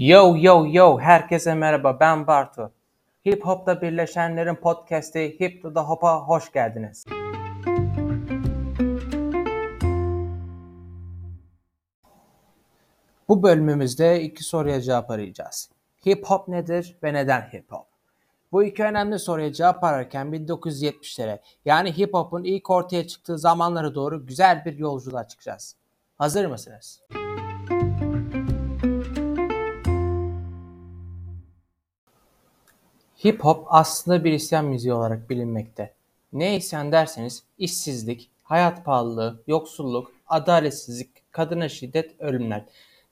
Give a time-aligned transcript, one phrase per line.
[0.00, 2.72] Yo yo yo herkese merhaba ben Bartu.
[3.26, 7.04] Hip Hop'ta birleşenlerin podcast'i Hip to the Hop'a hoş geldiniz.
[13.28, 15.70] Bu bölümümüzde iki soruya cevap arayacağız.
[16.06, 17.86] Hip hop nedir ve neden hip hop?
[18.52, 24.26] Bu iki önemli soruya cevap ararken 1970'lere yani hip hop'un ilk ortaya çıktığı zamanlara doğru
[24.26, 25.76] güzel bir yolculuğa çıkacağız.
[26.18, 27.02] Hazır mısınız?
[33.24, 35.94] Hip hop aslında bir isyan müziği olarak bilinmekte.
[36.32, 42.64] Ne isyan derseniz işsizlik, hayat pahalılığı, yoksulluk, adaletsizlik, kadına şiddet, ölümler.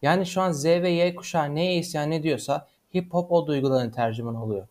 [0.02, 4.34] Yani şu an Z ve Y kuşağı neye isyan ediyorsa hip hop o duyguların tercüman
[4.34, 4.66] oluyor.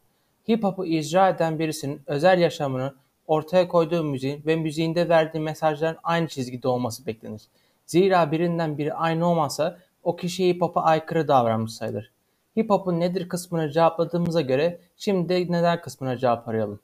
[0.49, 2.93] Hip hop'u icra eden birisinin özel yaşamını
[3.27, 7.41] ortaya koyduğu müziğin ve müziğinde verdiği mesajların aynı çizgide olması beklenir.
[7.85, 12.16] Zira birinden biri aynı olmazsa o kişi hip hop'a aykırı davranmış sayılır.
[12.57, 16.79] Hip hop'un nedir kısmını cevapladığımıza göre şimdi de neden kısmına cevap arayalım.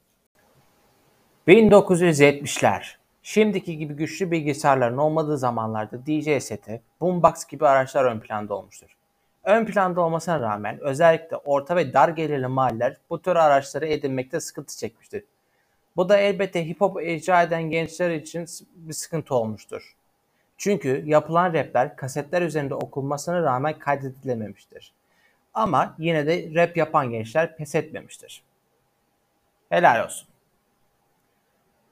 [1.47, 2.83] 1970'ler.
[3.23, 8.97] Şimdiki gibi güçlü bilgisayarların olmadığı zamanlarda DJ seti, boombox gibi araçlar ön planda olmuştur.
[9.43, 14.77] Ön planda olmasına rağmen özellikle orta ve dar gelirli mahalleler bu tür araçları edinmekte sıkıntı
[14.77, 15.23] çekmiştir.
[15.95, 19.95] Bu da elbette hip hop icra eden gençler için bir sıkıntı olmuştur.
[20.57, 24.93] Çünkü yapılan rapler kasetler üzerinde okunmasına rağmen kaydedilememiştir.
[25.53, 28.43] Ama yine de rap yapan gençler pes etmemiştir.
[29.69, 30.27] Helal olsun.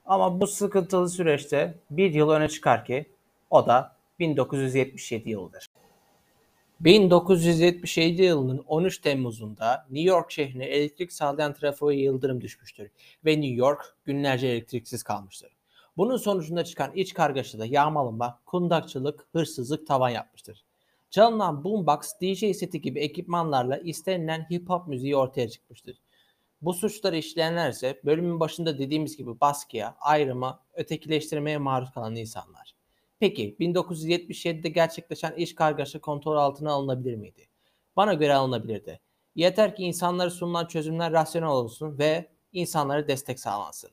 [0.06, 3.06] Ama bu sıkıntılı süreçte bir yıl öne çıkar ki
[3.50, 5.70] o da 1977 yılıdır.
[6.80, 12.90] 1977 yılının 13 Temmuz'unda New York şehrine elektrik sağlayan trafiğe yıldırım düşmüştür
[13.24, 15.50] ve New York günlerce elektriksiz kalmıştır.
[15.96, 20.64] Bunun sonucunda çıkan iç kargaşada yağmalama, kundakçılık, hırsızlık tavan yapmıştır.
[21.12, 26.00] Çalınan boombox, DJ seti gibi ekipmanlarla istenilen hip hop müziği ortaya çıkmıştır.
[26.62, 32.74] Bu suçları işleyenler ise bölümün başında dediğimiz gibi baskıya, ayrıma, ötekileştirmeye maruz kalan insanlar.
[33.20, 37.48] Peki 1977'de gerçekleşen iş kargaşa kontrol altına alınabilir miydi?
[37.96, 39.00] Bana göre alınabilirdi.
[39.34, 43.90] Yeter ki insanlara sunulan çözümler rasyonel olsun ve insanlara destek sağlansın.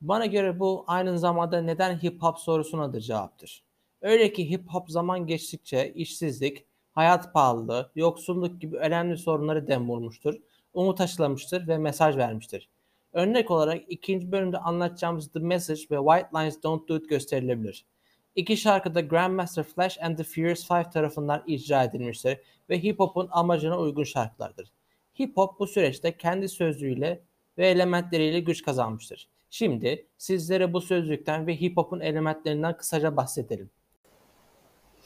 [0.00, 3.66] Bana göre bu aynı zamanda neden hip hop sorusuna da cevaptır.
[4.00, 10.34] Öyle ki hip hop zaman geçtikçe işsizlik, hayat pahalılığı, yoksulluk gibi önemli sorunları dem vurmuştur,
[10.74, 12.68] umut aşılamıştır ve mesaj vermiştir.
[13.12, 17.86] Örnek olarak ikinci bölümde anlatacağımız The Message ve White Lines Don't Do It gösterilebilir.
[18.34, 22.38] İki şarkı da Grandmaster Flash and the Furious Five tarafından icra edilmiştir
[22.70, 24.72] ve hip hop'un amacına uygun şarkılardır.
[25.18, 27.22] Hip hop bu süreçte kendi sözlüğüyle
[27.58, 29.28] ve elementleriyle güç kazanmıştır.
[29.50, 33.70] Şimdi sizlere bu sözlükten ve hip hop'un elementlerinden kısaca bahsedelim.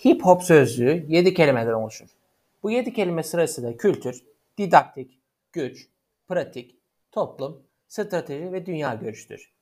[0.05, 2.09] Hip hop sözlüğü 7 kelimeden oluşur.
[2.63, 4.23] Bu 7 kelime sırasıyla kültür,
[4.59, 5.19] didaktik,
[5.53, 5.89] güç,
[6.29, 6.77] pratik,
[7.13, 9.53] toplum, strateji ve dünya görüştür.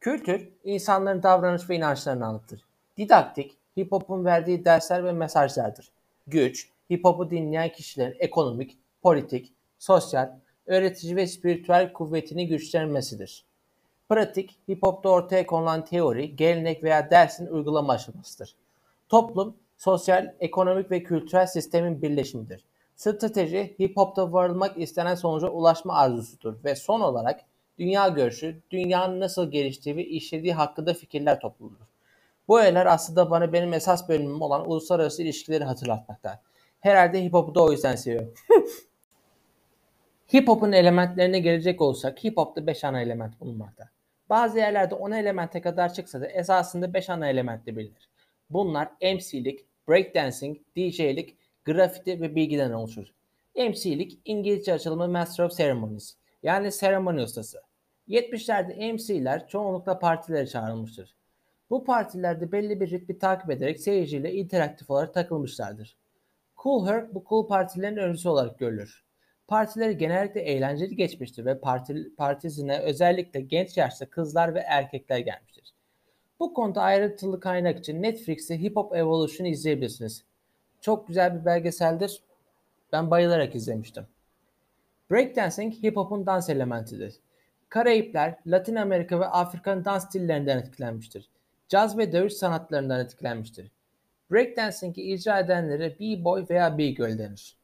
[0.00, 2.64] Kültür, insanların davranış ve inançlarını anlatır.
[2.96, 5.90] Didaktik, hip hop'un verdiği dersler ve mesajlardır.
[6.26, 10.30] Güç, hip hop'u dinleyen kişilerin ekonomik, politik, sosyal,
[10.66, 13.44] öğretici ve spiritüel kuvvetini güçlenmesidir.
[14.08, 18.54] Pratik, hip hop'ta ortaya konulan teori, gelenek veya dersin uygulama aşamasıdır.
[19.08, 22.64] Toplum, sosyal, ekonomik ve kültürel sistemin birleşimidir.
[22.96, 27.40] Strateji, hip hop'ta varılmak istenen sonuca ulaşma arzusudur ve son olarak
[27.78, 31.86] dünya görüşü, dünyanın nasıl geliştiği ve işlediği hakkında fikirler topluludur.
[32.48, 36.40] Bu öğeler aslında bana benim esas bölümüm olan uluslararası ilişkileri hatırlatmakta.
[36.80, 38.34] Herhalde hip hop'u da o yüzden seviyorum.
[40.34, 43.88] hip hop'un elementlerine gelecek olsak hip hop'ta 5 ana element bulunmakta.
[44.30, 48.08] Bazı yerlerde 10 elemente kadar çıksa da esasında 5 ana elementle bilinir.
[48.50, 53.06] Bunlar MC'lik, breakdancing, DJ'lik, grafiti ve bilgiden oluşur.
[53.56, 57.60] MC'lik İngilizce açılımı Master of Ceremonies yani seremoni ustası.
[58.08, 61.16] 70'lerde MC'ler çoğunlukla partilere çağrılmıştır.
[61.70, 65.96] Bu partilerde belli bir ritmi takip ederek seyirciyle interaktif olarak takılmışlardır.
[66.62, 69.04] Cool Herc bu cool partilerin öncüsü olarak görülür.
[69.48, 75.74] Partileri genellikle eğlenceli geçmiştir ve parti, partisine özellikle genç yaşta kızlar ve erkekler gelmiştir.
[76.40, 80.24] Bu konuda ayrıntılı kaynak için Netflix'te Hip Hop Evolution'ı izleyebilirsiniz.
[80.80, 82.22] Çok güzel bir belgeseldir.
[82.92, 84.06] Ben bayılarak izlemiştim.
[85.10, 87.14] Breakdancing hip hop'un dans elementidir.
[87.68, 91.28] Karayipler, Latin Amerika ve Afrika'nın dans stillerinden etkilenmiştir.
[91.68, 93.70] Caz ve dövüş sanatlarından etkilenmiştir.
[94.30, 97.56] Breakdancing'i icra edenlere B-boy veya B-girl denir.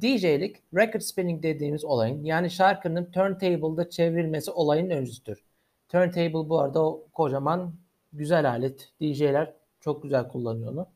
[0.00, 5.44] DJ'lik, record spinning dediğimiz olayın yani şarkının turntable'da çevrilmesi olayın öncüsüdür.
[5.88, 7.72] Turntable bu arada o kocaman
[8.12, 8.92] güzel alet.
[9.00, 10.88] DJ'ler çok güzel kullanıyor onu.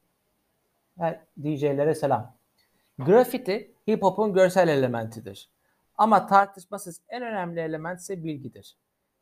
[1.42, 2.36] DJ'lere selam.
[2.98, 5.50] Grafiti hip hop'un görsel elementidir.
[5.94, 8.76] Ama tartışmasız en önemli element ise bilgidir.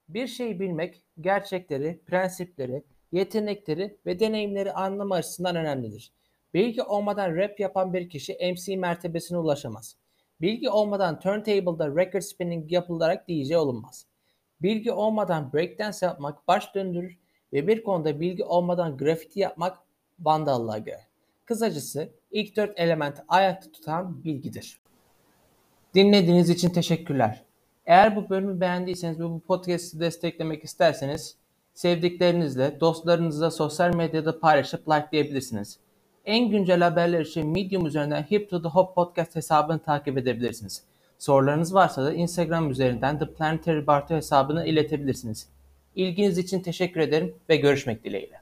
[0.08, 6.12] Bir şeyi bilmek, gerçekleri, prensipleri, yetenekleri ve deneyimleri anlama açısından önemlidir.
[6.54, 9.96] Bilgi olmadan rap yapan bir kişi MC mertebesine ulaşamaz.
[10.40, 14.06] Bilgi olmadan turntable'da record spinning yapılarak DJ olunmaz.
[14.62, 17.18] Bilgi olmadan breakdance yapmak baş döndürür
[17.54, 19.78] ve bir konuda bilgi olmadan grafiti yapmak
[20.20, 21.06] vandallığa girer.
[21.44, 24.80] Kısacası ilk dört element ayakta tutan bilgidir.
[25.94, 27.42] Dinlediğiniz için teşekkürler.
[27.86, 31.36] Eğer bu bölümü beğendiyseniz ve bu podcast'i desteklemek isterseniz
[31.74, 35.78] sevdiklerinizle, dostlarınızla sosyal medyada paylaşıp likelayabilirsiniz.
[36.24, 40.82] En güncel haberler için Medium üzerinden Hip to the Hop podcast hesabını takip edebilirsiniz.
[41.18, 45.48] Sorularınız varsa da Instagram üzerinden The Planetary Barto hesabına iletebilirsiniz.
[45.96, 48.40] İlginiz için teşekkür ederim ve görüşmek dileğiyle.